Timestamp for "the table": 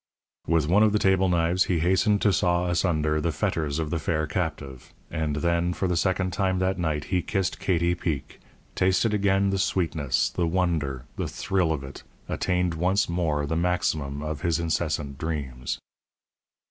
0.93-1.29